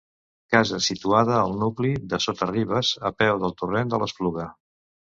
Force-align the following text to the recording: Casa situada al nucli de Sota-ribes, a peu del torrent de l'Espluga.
Casa 0.53 0.79
situada 0.85 1.35
al 1.41 1.53
nucli 1.65 1.93
de 2.15 2.21
Sota-ribes, 2.27 2.93
a 3.11 3.15
peu 3.21 3.45
del 3.47 3.57
torrent 3.63 3.95
de 3.97 4.05
l'Espluga. 4.05 4.53